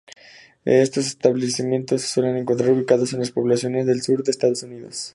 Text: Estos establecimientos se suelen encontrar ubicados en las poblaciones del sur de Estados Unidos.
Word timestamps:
Estos 0.65 1.05
establecimientos 1.05 2.01
se 2.01 2.07
suelen 2.07 2.37
encontrar 2.37 2.71
ubicados 2.71 3.13
en 3.13 3.19
las 3.19 3.29
poblaciones 3.29 3.85
del 3.85 4.01
sur 4.01 4.23
de 4.23 4.31
Estados 4.31 4.63
Unidos. 4.63 5.09